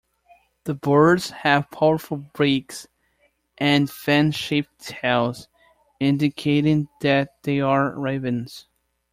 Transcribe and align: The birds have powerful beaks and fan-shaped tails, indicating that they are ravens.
The 0.63 0.73
birds 0.73 1.29
have 1.29 1.69
powerful 1.69 2.25
beaks 2.35 2.87
and 3.59 3.87
fan-shaped 3.87 4.79
tails, 4.79 5.47
indicating 5.99 6.87
that 7.01 7.35
they 7.43 7.59
are 7.61 7.91
ravens. 7.99 8.65